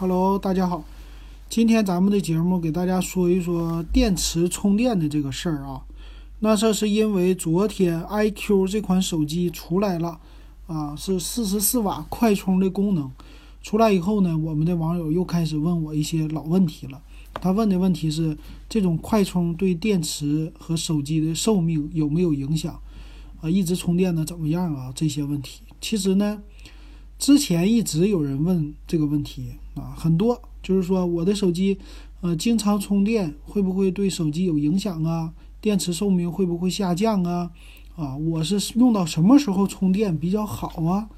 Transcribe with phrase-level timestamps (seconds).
[0.00, 0.82] Hello，大家好，
[1.50, 5.82] 今天咱们的节目给大家说一说电池充电的这个事儿啊。
[6.38, 10.18] 那这是因为昨天 iQ 这款手机出来了
[10.66, 13.12] 啊，是四十四瓦快充的功能。
[13.62, 17.02] 出来以后呢，我们的网友又开始问我一些老问题了。
[17.34, 18.34] 他问的问题是：
[18.70, 22.80] 这种快充对电池和手机的寿命有没有影响？
[23.42, 24.90] 啊，一直充电呢怎么样啊？
[24.94, 26.40] 这些问题，其实呢。
[27.20, 31.78] 之前一直有人问这个问题啊，很多就是说我的手机，
[32.22, 35.30] 呃，经常充电会不会对手机有影响啊？
[35.60, 37.50] 电池寿命会不会下降啊？
[37.94, 41.10] 啊，我是用到什么时候充电比较好啊？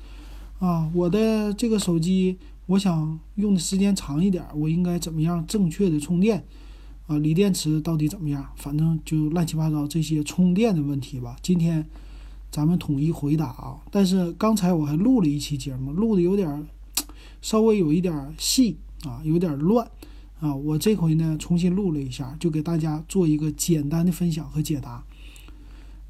[0.59, 6.45] 啊，我的这个手机我想用的时间长一点，我应该怎么样正确的充电？
[7.07, 8.45] 啊，锂电池到底怎么样？
[8.57, 11.37] 反正就乱七八糟这些充电的问题吧。
[11.41, 11.89] 今天。
[12.53, 13.81] 咱们统一回答啊！
[13.91, 16.67] 但是刚才我还录了一期节目，录的有点
[17.41, 19.91] 稍微有一点细啊，有点乱
[20.39, 20.55] 啊。
[20.55, 25.03] 我这回呢重新录了一下，就给大家做一个简单的分享和解答。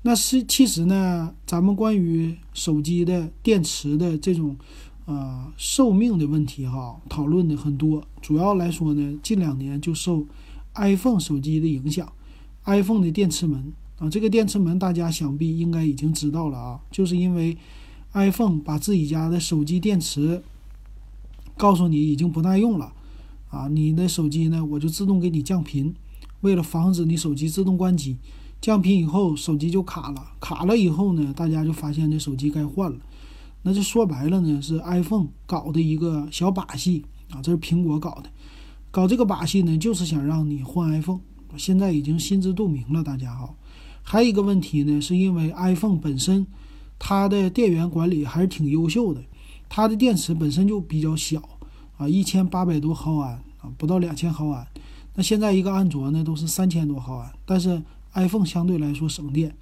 [0.02, 4.56] 那是其实呢，咱们关于手机的电池的这种
[5.04, 8.02] 呃寿命的问题哈，讨论的很多。
[8.20, 10.26] 主要来说呢，近两年就受
[10.74, 12.12] iPhone 手机的影响
[12.64, 13.72] ，iPhone 的电池门。
[14.02, 17.56] 啊，这个电池门大家想必应该已经知道了啊，就是因为
[18.14, 20.42] iPhone 把自己家的手机电池
[21.56, 22.92] 告诉你已经不耐用了，
[23.48, 25.94] 啊，你的手机呢我就自动给你降频，
[26.40, 28.16] 为了防止你手机自动关机，
[28.60, 32.98] 降频以后手机就卡了，卡了以后呢，大家就发现这手机该换了，
[33.62, 38.28] 那就说白了呢是 iPhone 搞的一个小把戏啊，这是苹果搞的，
[38.90, 41.20] 搞这个把戏呢就是想让你换 iPhone，
[41.56, 43.54] 现在已经心知肚明了，大家好。
[44.02, 46.46] 还有一个问题呢，是因为 iPhone 本身
[46.98, 49.22] 它的电源管理还是挺优秀的，
[49.68, 51.42] 它的电池本身就比较小
[51.96, 54.66] 啊，一千八百多毫安啊，不到两千毫安。
[55.14, 57.82] 那现在一个安卓呢都是三千多毫安，但是
[58.14, 59.54] iPhone 相对来说省电，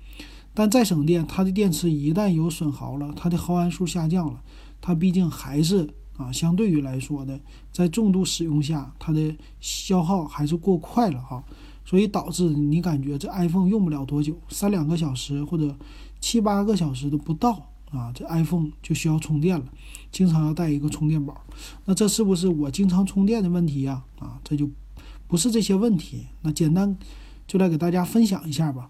[0.55, 4.41] 但再省电，它的电池一旦有损耗了，它的毫安数下降了，
[4.81, 7.39] 它毕竟还是啊，相对于来说的，
[7.73, 11.43] 在重度使用下，它的消耗还是过快了哈。
[11.85, 15.75] 所以导致你感觉这 iPhone 用不了多久，三两个小时或者
[16.21, 19.65] 七八个小时都不到啊，这 iPhone 就需要充电了，
[20.13, 21.41] 经常要带一个充电宝。
[21.87, 24.05] 那这是不是我经常充电的问题呀？
[24.21, 24.71] 啊，这就
[25.27, 26.27] 不是这些问题。
[26.43, 26.97] 那简单
[27.47, 28.89] 就来给大家分享一下吧。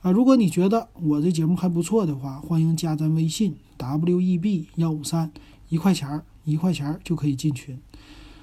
[0.00, 4.08] 啊，如果你觉得我这节目还不错的话，欢迎加咱微信 web
[4.76, 5.30] 幺五三，
[5.68, 7.78] 一块钱儿一块钱儿就可以进群。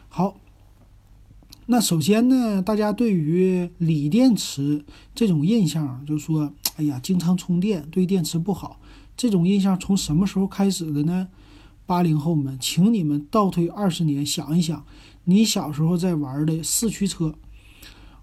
[0.09, 0.35] 好。
[1.67, 8.79] 那首先呢，大家对于锂电池这种印象，就说，哎呀，经常充电对电池不好。
[9.17, 11.27] 这种印象从什么时候开始的呢？
[11.87, 14.85] 八零后们，请你们倒退二十年，想一想，
[15.23, 17.33] 你小时候在玩的四驱车，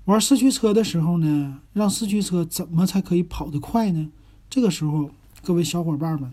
[0.05, 4.09] 玩四驱车的时候呢，让四驱车怎么才可以跑得快呢？
[4.49, 5.11] 这个时候，
[5.43, 6.33] 各位小伙伴们，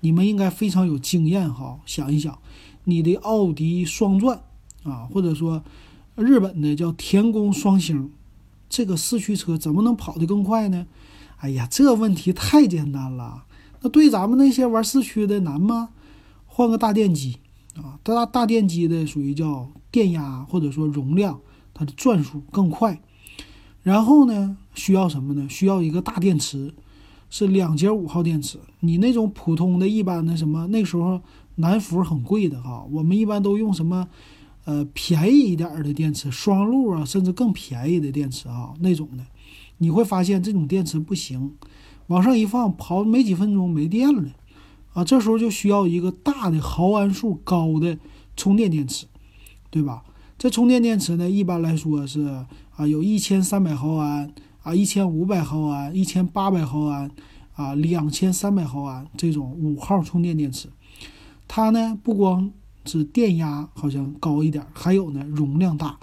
[0.00, 1.80] 你们应该非常有经验哈。
[1.86, 2.38] 想一想，
[2.84, 4.42] 你的奥迪双钻
[4.82, 5.62] 啊，或者说。
[6.20, 8.10] 日本的叫田宫双星，
[8.68, 10.86] 这个四驱车怎么能跑得更快呢？
[11.38, 13.44] 哎呀，这问题太简单了。
[13.80, 15.88] 那对咱们那些玩四驱的难吗？
[16.46, 17.38] 换个大电机
[17.76, 21.40] 啊，大大电机的属于叫电压或者说容量，
[21.72, 23.00] 它的转速更快。
[23.82, 25.48] 然后呢，需要什么呢？
[25.48, 26.74] 需要一个大电池，
[27.30, 28.58] 是两节五号电池。
[28.80, 31.22] 你那种普通的一般的什么，那时候
[31.54, 34.06] 南孚很贵的哈，我们一般都用什么？
[34.64, 39.24] 呃，便宜一点的电池，双路啊，甚至更便宜的电池啊，那种的，
[39.78, 41.56] 你会发现这种电池不行，
[42.08, 44.30] 往上一放，跑没几分钟没电了，
[44.92, 47.98] 啊，这时候就需要一个大的毫安数高的
[48.36, 49.06] 充电电池，
[49.70, 50.04] 对吧？
[50.36, 52.20] 这充电电池呢，一般来说是
[52.76, 54.30] 啊，有一千三百毫安
[54.62, 57.10] 啊，一千五百毫安，一千八百毫安
[57.54, 60.68] 啊，两千三百毫安这种五号充电电池，
[61.48, 62.52] 它呢不光。
[62.86, 65.98] 是电压好像高一点，还有呢容量大，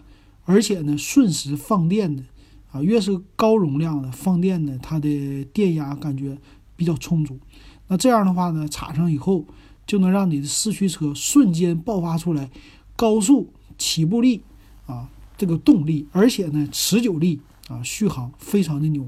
[0.45, 2.23] 而且呢瞬时放电的
[2.71, 6.37] 啊，越是高容量的放电呢，它的电压感觉
[6.75, 7.39] 比较充足。
[7.87, 9.45] 那这样的话呢，插上以后
[9.85, 12.49] 就能让你的四驱车瞬间爆发出来
[12.95, 14.43] 高速起步力
[14.85, 19.07] 啊，这个动力，而且呢持久力啊，续航非常的牛。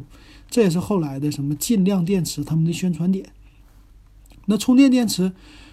[0.49, 3.29] 这也是后来的什么尽量电池他们的宣传点。
[4.47, 5.31] 那充电电池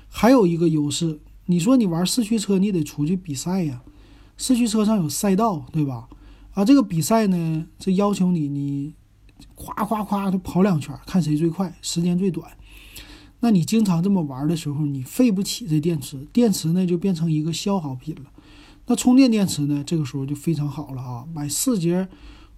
[0.08, 1.18] 还有一个优势。
[1.46, 3.82] 你说你玩四驱车，你得出去比赛呀。
[4.36, 6.08] 四驱车上有赛道，对吧？
[6.52, 8.94] 啊，这个比赛呢，这要求你，你
[9.54, 12.50] 夸夸夸的跑两圈，看谁最快，时间最短。
[13.40, 18.30] 那你经常这么玩的时候，你费不起这电池，电池呢就变成一个消耗品了。
[18.86, 22.08] 那充电电池呢，这个时候就非常好了啊，买四节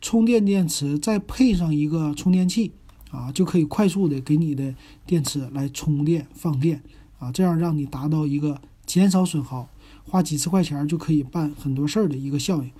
[0.00, 2.72] 充电电池，再配上一个充电器
[3.10, 4.74] 啊，就可以快速的给你的
[5.04, 6.82] 电池来充电放电
[7.18, 9.68] 啊，这样让你达到一个减少损耗，
[10.04, 12.70] 花几十块钱就可以办很多事儿的一个效应。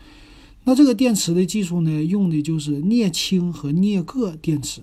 [0.64, 4.81] 那这个电池的技术呢，用的就是镍氢和镍铬电池。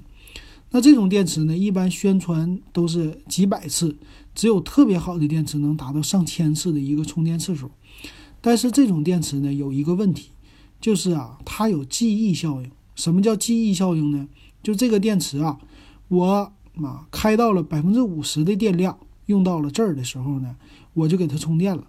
[0.69, 3.95] 那这种电池呢，一般宣传都是几百次，
[4.36, 7.72] 只有特别好的电池能达到上千次的一个充电次数。
[8.42, 10.30] 但是这种电池呢，有一个问题，
[10.80, 12.69] 就是啊，它有记忆效应。
[12.95, 14.27] 什么叫记忆效应呢？
[14.62, 15.60] 就这个电池啊，
[16.07, 16.51] 我
[16.81, 20.56] 啊开到了百分之五十的电量，用到了这儿的时候呢，
[20.94, 21.88] 我就给它充电了。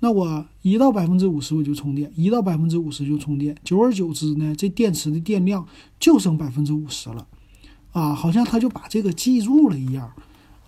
[0.00, 5.66] 那我一到百分之五十我就充电，一到百分之五十就充电，久而久之呢，这电池的电量
[5.98, 7.26] 就剩百分之五十了，
[7.92, 10.12] 啊，好像它就把这个记住了一样，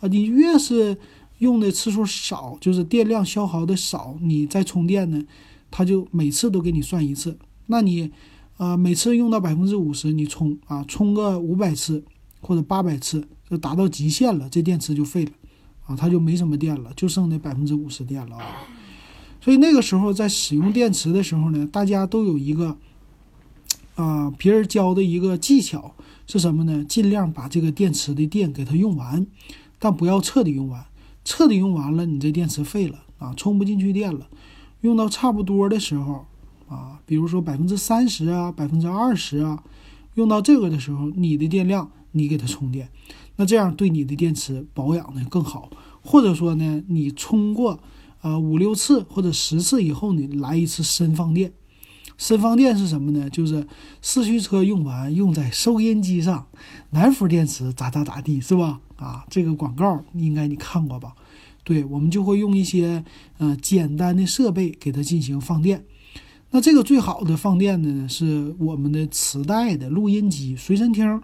[0.01, 0.99] 啊，你越是
[1.39, 5.25] 用的次数少，就是电量消耗的少，你再充电呢，
[5.71, 7.39] 它就每次都给你算一次。
[7.67, 8.11] 那你，
[8.57, 12.05] 呃，每次用到百分之五十，你充啊，充个五百次
[12.41, 15.31] 或者八百次，就达到极限了，这电池就废了，
[15.91, 18.47] 啊，它就没什么电了，就剩那百分之五十电了啊。
[19.41, 22.77] 所以那个时候在使用电池的时候呢，大家都有一个
[23.97, 25.95] 啊，别人教的一个技巧
[26.27, 26.85] 是什么呢？
[26.85, 29.27] 尽量把这个电池的电给它用完，
[29.79, 30.87] 但不要彻底用完。
[31.25, 34.29] 彻底用完了，你这电池废了啊，充不进去电了。
[34.81, 36.25] 用到差不多的时候
[36.69, 39.63] 啊，比如说百分之三十啊，百分之二十啊，
[40.15, 42.89] 用到这个的时候，你的电量你给它充电，
[43.41, 45.71] 那这样对你的电池保养呢更好。
[46.03, 47.81] 或者说呢，你充过。
[48.21, 51.55] 啊，五六次或者十次以后呢，来一次深放电。
[52.19, 53.31] 深放电是什么呢？
[53.31, 53.67] 就是
[54.03, 56.47] 四驱车用完用在收音机上，
[56.91, 58.79] 南孚电池咋咋咋地，是吧？
[58.97, 61.15] 啊，这个广告应该你看过吧？
[61.65, 63.03] 对，我们就会用一些
[63.39, 65.87] 呃简单的设备给它进行放电。
[66.51, 71.23] 那这个最好的放电的呢，是我们的磁带的录音机、随身听。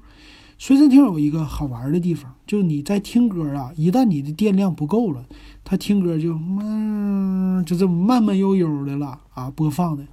[0.58, 5.24] 随身听有一个好玩的地方，就是你在听歌啊，一旦你的电量不够了。
[5.62, 10.04] 他听歌就嗯，就这么慢慢悠悠的了啊，播放的。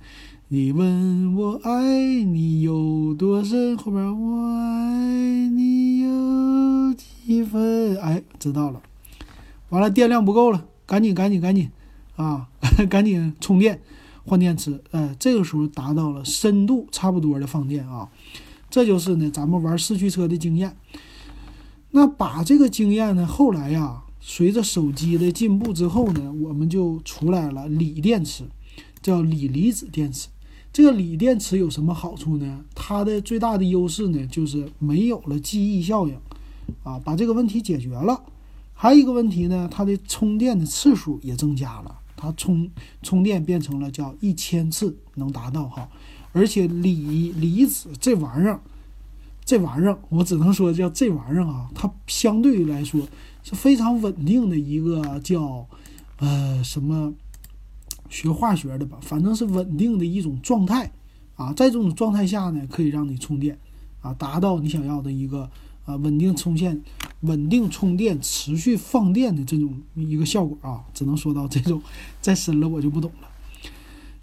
[0.49, 7.97] 你问我爱你有多深，后边我爱你有几分？
[7.97, 8.81] 哎，知道了。
[9.69, 11.69] 完了，电量不够了，赶紧赶紧赶紧
[12.17, 12.49] 啊，
[12.89, 13.79] 赶紧充电
[14.25, 14.81] 换电池。
[14.91, 18.09] 哎，这个时候达到了深度差不多的放电啊，
[18.73, 20.75] 这就是呢咱们玩四驱车的经验。
[21.91, 24.01] 那把这个经验呢，后来呀。
[24.25, 28.45] 随着手机的进步之后呢，我们就出来了锂电池，
[29.01, 30.29] 叫锂离子电池。
[30.71, 32.63] 这个锂电池有什么好处呢？
[32.73, 36.15] 它的最大的优势呢，就是没有了记忆效应，
[36.83, 38.23] 啊，把这个问题解决了。
[38.73, 42.71] 还有一个问题呢，它的充电的次数也增加了，它充
[43.01, 45.89] 充电变成了叫一千次能达到哈。
[46.33, 48.59] 而且锂离子这玩意儿，
[49.45, 53.01] 这玩意儿我只能说叫这玩意儿啊，它相对于来说。
[53.45, 55.67] 是非常稳定的一个叫，
[56.19, 57.13] 呃，什么
[58.09, 60.89] 学化学的吧，反正是稳定的一种状态
[61.35, 63.59] 啊，在这种状态下呢，可以让你充电
[64.01, 65.41] 啊，达到你想要的一个
[65.83, 66.81] 啊稳定充电、
[67.23, 71.81] 稳定充电、持续放电的这种一个效果啊，只能说到这种，
[72.21, 73.27] 再深了我就不懂了。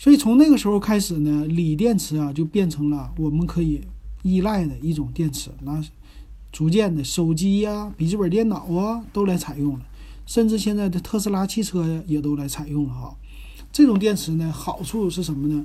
[0.00, 3.82] 所以从那个时候开始呢，锂电池啊就变成了我们可以
[4.22, 5.80] 依赖的一种电池，那。
[6.52, 9.84] 逐渐的，手机呀、笔记本电脑啊都来采用了，
[10.26, 13.14] 甚至现在的特斯拉汽车呀也都来采用了哈。
[13.70, 15.64] 这种电池呢，好处是什么呢？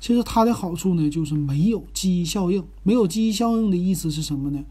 [0.00, 2.64] 其实它的好处呢，就是没有记忆效应。
[2.82, 4.64] 没有记忆效应的意思是什么呢？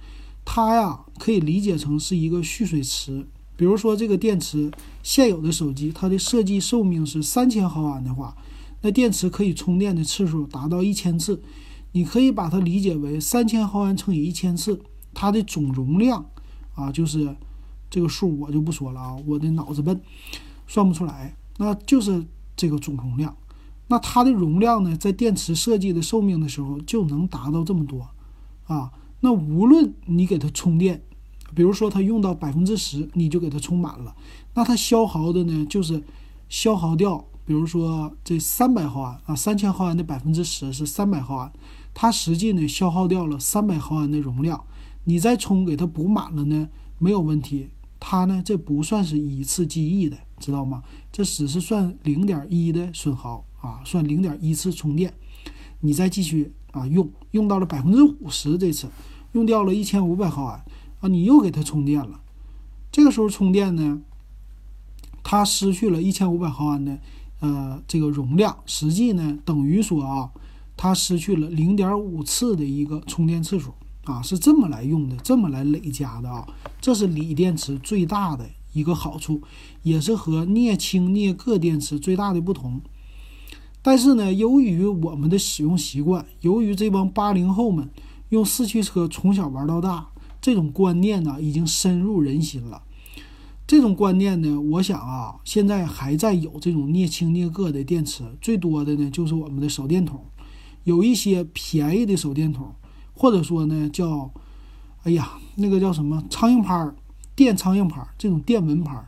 [0.43, 3.25] 它呀可以理解成是一个蓄水池。
[3.55, 4.69] 比如说这个电池
[5.01, 8.35] 现有的手机，它的设计寿命是三千毫安的话，
[8.83, 11.41] 那电池可以充电的次数达到一千次。
[11.93, 14.79] 你可以把它理解为三千毫安乘以一千次。
[15.15, 16.25] 它的总容量
[16.73, 17.35] 啊，就是
[17.87, 20.01] 这个数，我就不说了啊，我的脑子笨，
[20.67, 21.35] 算不出来。
[21.57, 22.25] 那就是
[22.55, 23.37] 这个总容量。
[23.89, 28.09] 那它的容量呢，在电池设计的寿命的时候就能达到这么多
[28.65, 28.91] 啊。
[29.19, 31.03] 那无论你给它充电，
[31.53, 34.15] 比如说它用到百分之十，你就给它充满了，
[34.55, 36.01] 那它消耗的呢，就是
[36.49, 41.51] 消耗掉，比如说这三百毫安啊，三千毫安的百分之十是三百毫安，
[41.93, 44.63] 它实际呢消耗掉了三百毫安的容量。
[45.05, 47.69] 你再充给它补满了呢，没有问题。
[47.99, 50.83] 它呢，这不算是一次记忆的，知道吗？
[51.11, 55.13] 这只是算零点一的损耗啊，算零点一次充电。
[55.79, 58.89] 你再继续啊用，用到了百分之五十，这次
[59.33, 60.63] 用掉了一千五百毫安
[61.01, 62.21] 啊，你又给它充电了。
[62.91, 64.01] 这个时候充电呢，
[65.23, 66.99] 它失去了一千五百毫安的
[67.43, 70.31] 呃这个容量，实际呢等于说啊，
[70.77, 73.73] 它失去了零点五次的一个充电次数
[74.05, 76.47] 啊，是这么来用的，这么来累加的啊，
[76.79, 79.41] 这是锂电池最大的一个好处，
[79.81, 82.79] 也是和镍氢镍铬电池最大的不同。
[83.81, 87.89] 但是呢，由于我们的使用习惯，由于这帮八零后们
[88.29, 90.07] 用四驱车从小玩到大，
[90.39, 92.81] 这种观念呢已经深入人心了。
[93.65, 100.23] 这种观念呢，我想啊，现在还在有这种镍氢镍铬的电池，最多的呢就是我们的手电筒，
[100.83, 102.73] 有一些便宜的手电筒，
[103.13, 104.31] 或者说呢叫，
[105.03, 106.95] 哎呀，那个叫什么苍蝇拍儿、
[107.35, 109.07] 电苍蝇拍儿这种电蚊拍儿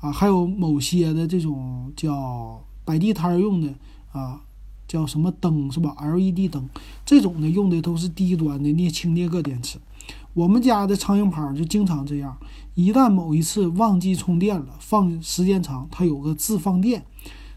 [0.00, 3.74] 啊，还有某些的这种叫摆地摊用的。
[4.10, 4.40] 啊，
[4.88, 6.66] 叫什么灯是吧？LED 灯
[7.04, 9.78] 这种呢，用的都是低端的镍氢镍铬电池。
[10.34, 12.36] 我们家的苍蝇拍就经常这样，
[12.74, 17.04] 一旦某一次忘记充电了，放时间长，它有个自放电，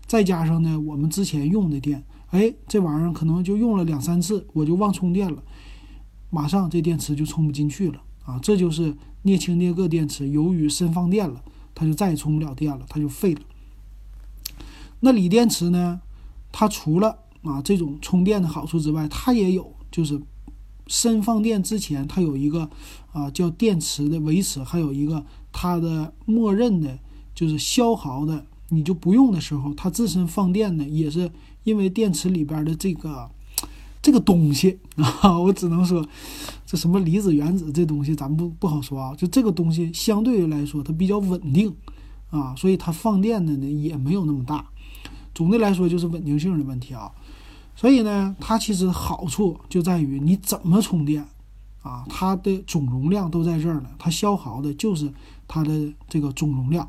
[0.07, 5.43] 再加上呢，我们之前用的电，哎，这玩意儿可能就用了两三次，我就忘充电了，
[6.29, 8.39] 马上这电池就充不进去了啊！
[8.41, 11.43] 这就是镍氢镍铬电池，由于深放电了，
[11.75, 13.41] 它就再也充不了电了，它就废了。
[15.01, 16.01] 那锂电池呢？
[16.51, 20.21] 它除了啊这种充电的好处之外，它也有就是
[20.91, 22.69] 深放电之前，它有一个
[23.13, 26.99] 啊叫电池的维持，还有一个它的默认的
[27.33, 31.31] 就是消耗的，你就不用的时候，它自身放电呢，也是
[31.63, 33.31] 因为电池里边的这个
[34.01, 36.05] 这个东西啊，我只能说
[36.65, 41.73] 这什么离子原子这东西咱不不好说啊，就这个东西相对于来说它比较稳定
[42.31, 44.65] 啊，所以它放电的呢也没有那么大。
[45.33, 47.09] 总的来说就是稳定性的问题啊，
[47.81, 51.25] 所以呢，它其实好处就在于你怎么充电
[51.81, 55.11] 啊，它的总容量都在这儿呢，它消耗的就是
[55.47, 56.87] 它的这个总容量，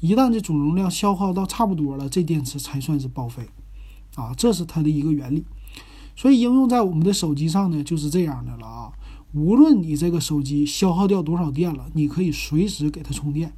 [0.00, 3.48] 一旦这总容量消耗到差不多了，这电池才算是报废
[4.16, 5.44] 啊，这是它的一个原理。
[6.16, 8.90] 所以应用在我们的手机上呢，就是这样的了啊，
[9.32, 13.52] 无论你这个手机消耗掉多少电了，你可以随时给它充电，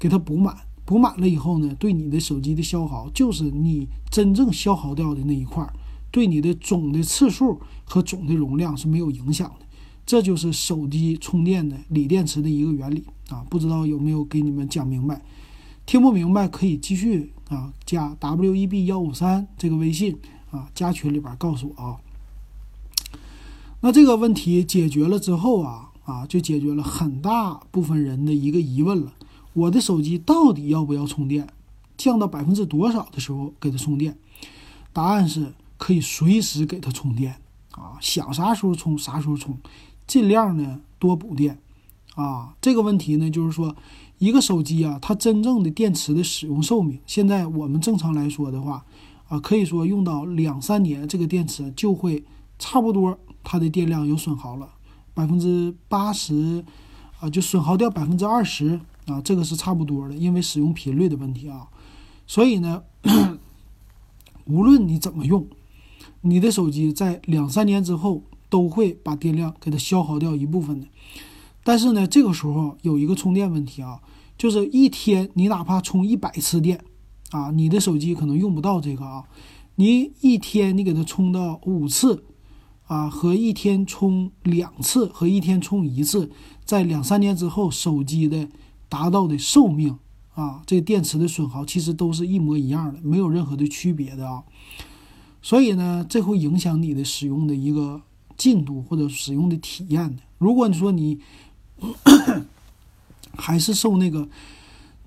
[0.00, 0.56] 给它补满。
[0.84, 5.64] 补满了以后呢，对你的手机的消耗就是你真正消耗掉的那一块，
[6.10, 9.66] 对你的总的次数和总的容量是没有影响的。
[10.06, 13.44] 这就是手机充电的锂电池的一个原理啊！
[13.50, 15.20] 不知道有没有给你们讲明白？
[15.84, 20.16] 听不明白可以继续啊，加 w e b 幺五三这个微信
[20.50, 21.96] 啊，加群里边告诉我啊。
[23.80, 29.12] 那这个问题解决了之后啊啊，就解决了很大部分人的一个疑问了。
[29.52, 31.46] 我的手机到底要不要充电？
[31.98, 34.16] 降到百分之多少的时候给它充电？
[34.94, 39.56] 答案是可以随时给它充电啊，想啥时候充啥时候充，
[40.06, 41.58] 尽量呢多补电
[42.14, 42.54] 啊。
[42.60, 43.74] 这个问题呢，就是说
[44.18, 48.84] 一个手机啊，它真正的电池的使用寿命，现在我们正常来说的话
[49.28, 52.22] 啊，可以说用到两三年，这个电池就会
[52.58, 54.68] 差不多它的电量有损耗了，
[55.14, 56.64] 百分之八十
[57.20, 58.80] 啊，就损耗掉百分之二十。
[59.08, 61.66] 啊，这个是差不多的，因为使用频率的问题啊，
[62.26, 62.82] 所以呢，
[64.44, 65.46] 无论你怎么用，
[66.20, 70.86] 你的手机在两三年之后都会把电量给它消耗掉一部分的。
[71.64, 74.00] 但是呢，这个时候有一个充电问题啊，
[74.36, 76.82] 就是一天你哪怕充一百次电
[77.30, 79.24] 啊，你的手机可能用不到这个啊。
[79.76, 82.24] 你一天你给它充到五次
[82.86, 86.30] 啊，和一天充两次和一天充一次，
[86.64, 88.48] 在两三年之后，手机的。
[88.90, 89.98] 达到的寿命
[90.32, 94.42] 啊，这电池的损耗其实都是一模一样的，没有任何的区别的啊。
[95.40, 98.00] 所以呢，这会影响你的使用的一个
[98.36, 100.22] 进度或者使用的体验的。
[100.38, 101.18] 如果你说你
[103.36, 104.28] 还是受那个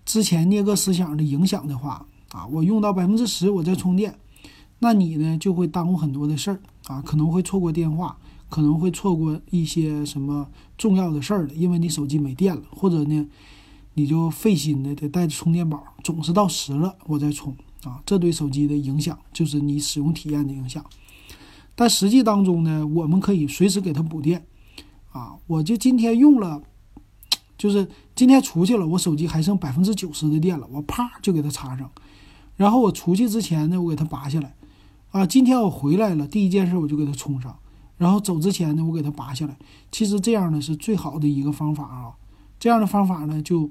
[0.05, 4.17] 之前那个思想的影响的话啊，我用到百分之十我再充电，
[4.79, 8.17] 那你呢就会耽误很多的事儿啊，可能会错过电话，
[8.49, 13.27] 可能会错过一些什么重要的事儿的，因为你手机没电了，或者呢。
[13.93, 20.85] 你就费心的得带着充电宝，总是到十了我再充啊，这对手机的影响就是你使用体验的影响。
[21.75, 24.45] 但实际当中呢，我们可以随时给它补电
[25.11, 25.35] 啊。
[25.47, 26.61] 我就今天用了，
[27.57, 31.89] 就是今天出去了，我手机还剩百分之九十的电了，我啪就给它插上。
[32.55, 34.53] 然后我出去之前呢，我给它拔下来
[35.11, 35.25] 啊。
[35.25, 37.57] 今天我回来了，第一件事我就给它充上。
[37.97, 39.57] 然后走之前呢，我给它拔下来。
[39.91, 42.13] 其实这样呢是最好的一个方法啊。
[42.59, 43.69] 这样的方法呢，就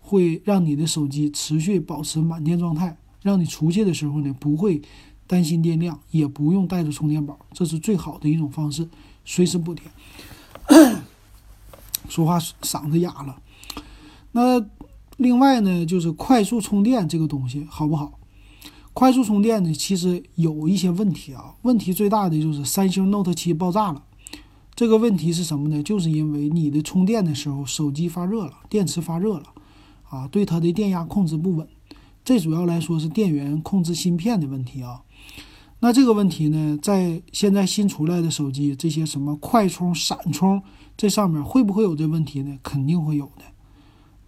[0.00, 4.82] 会让你的手机持续保持满电状态，让你出去的时候呢不会
[5.26, 8.88] 担心电量，也不用带着充电宝，这是最好的一种方式，
[9.24, 9.90] 随时补电。
[12.08, 13.40] 说话嗓子哑了。
[14.32, 14.64] 那
[15.16, 18.18] 另外呢，就是快速充电这个东西好不好？
[18.92, 21.54] 快速充电呢，其实有一些问题啊。
[21.62, 24.04] 问题最大的就是三星 Note 7爆炸了。
[24.74, 25.82] 这个问题是什么呢？
[25.82, 29.44] 就是因为你的充电的时候，手机发热了，电池发热了，
[30.08, 31.66] 啊，对它的电压控制不稳。
[32.24, 35.02] 这主要来说是电源控制芯片的问题啊。
[35.80, 40.62] 那这个问题呢，在现在新出来的手机，这些什么快充、闪充，
[40.96, 42.56] 这上面会不会有这问题呢？
[42.62, 43.44] 肯定会有的。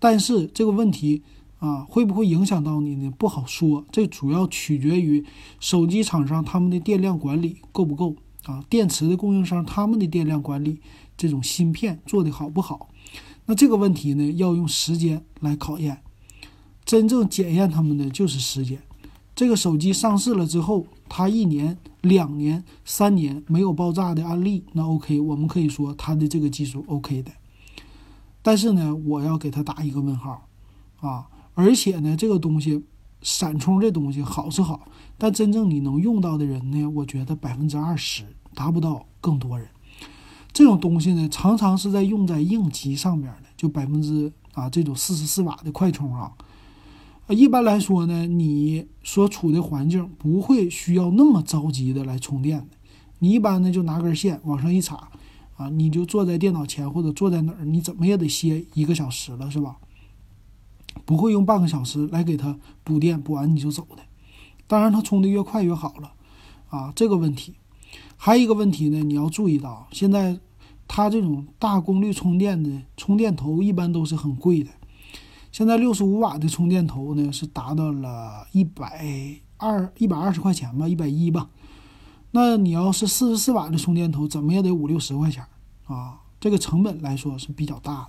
[0.00, 1.22] 但是这个问题
[1.60, 3.08] 啊，会不会影响到你呢？
[3.16, 3.84] 不好说。
[3.92, 5.24] 这主要取决于
[5.60, 10.80] 手机厂商他们的电量管理够不够啊，电池的供应商他们的电量管理
[11.16, 12.90] 这种芯片做的好不好。
[13.46, 16.00] 那这个问题呢，要用时间来考验。
[16.84, 18.82] 真正检验他们的就是时间。
[19.34, 27.32] 这个手机上市了之后，它一年、两年、三年没有爆炸的案例，那 OK，我们可以说它的这个技术 OK 的。
[28.42, 30.46] 但是呢，我要给它打一个问号
[31.00, 31.26] 啊！
[31.54, 32.84] 而且呢，这个东西
[33.22, 34.86] 闪充这东西好是好，
[35.16, 38.24] 但真正你能用到的人呢，我觉得百分之二十
[38.54, 39.66] 达不到更多人。
[40.52, 46.30] 这种东西呢，常常是在用在应急上面的，就百分之啊这种四十四瓦的快充啊。
[47.28, 52.76] 一般来说呢，你所处的环境不会需要那么着急的来充电的。
[53.21, 55.09] 你一般呢就拿根线往上一插，
[55.57, 59.76] 啊，你就坐在电脑前或者坐在哪儿，你怎么也得歇一个小时了，是吧？
[61.07, 64.02] 不会用半个小时来给它补电，补完你就走的。
[64.66, 66.12] 当然，它充的越快越好了，
[66.69, 67.54] 啊，这个问题。
[68.16, 70.38] 还有一个问题呢，你要注意到，现在
[70.87, 74.71] 它这种大功率充电的充电头一般都是很贵的。
[75.54, 81.49] 现在六十五瓦的充电头呢，是达到了一百二一百二十块钱吧，一百一吧。
[82.32, 85.44] 那你要是四十四瓦的充电头，怎么也得五六十块钱
[85.87, 88.08] 啊，这个成本来说是比较大的。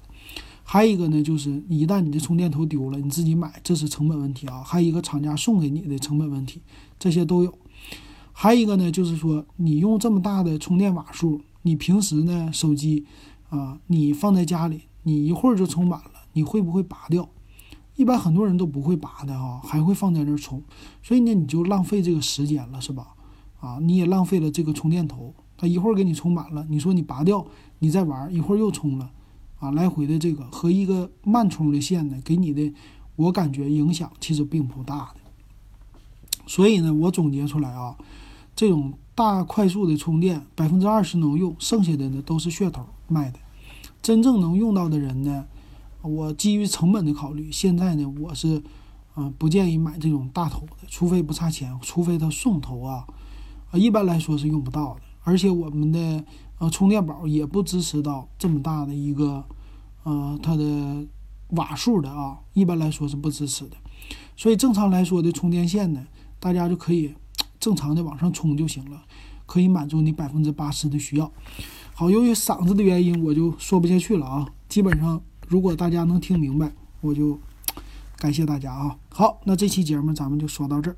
[0.64, 4.64] 还有一个呢，就是一旦你的充电头丢了，你自己买，这是成本问题啊。
[4.66, 6.64] 还有一个厂家送给你的成本问题，
[6.98, 7.56] 这些都有。
[8.32, 13.05] 还有一个呢，就是说你用这么大的充电瓦数，你平时呢手机
[13.50, 17.28] 啊，你放在家里，你一会儿就充满了，你会不会拔掉？
[17.96, 20.62] 一般很多人都不会拔的哈，还会放在那儿充，
[21.02, 23.16] 所以呢，你就浪费这个时间了，是吧？
[23.62, 27.48] 啊，你也浪费了这个充电头，它一会儿给你充满了，你说你拔掉，
[27.80, 29.10] 你再玩一会儿又充了，
[29.60, 32.74] 啊，来回的这个和一个慢充的线呢，给你的
[33.16, 35.22] 我感觉影响其实并不大的。
[36.46, 37.96] 所以呢，我总结出来啊，
[38.54, 43.40] 这种大快速的充电，百分之二十能用，剩下的呢都是噱头卖的，
[44.02, 45.46] 真正能用到的人呢？
[46.05, 48.61] 我基于成本的考虑，现在呢，我是，
[49.15, 53.05] 嗯，不建议买这种大头的，除非不差钱，除非它送头啊，
[53.72, 55.01] 啊，一般来说是用不到的。
[55.24, 56.24] 而且我们的
[56.59, 59.44] 呃充电宝也不支持到这么大的一个，
[60.03, 61.07] 呃，它的
[61.50, 63.75] 瓦数的啊，一般来说是不支持的。
[64.37, 66.05] 所以正常来说的充电线呢，
[66.39, 67.15] 大家就可以
[67.59, 69.01] 正常的往上充就行了，
[69.48, 71.31] 可以满足你百分之八十的需要。
[71.96, 75.20] 好，由于嗓子的原因，我就说不下去了啊，基本上。
[75.48, 77.40] 如果大家能听明白，我就
[78.18, 78.98] 感谢大家啊！
[79.10, 80.98] 好，那这期节目咱们就说到这儿。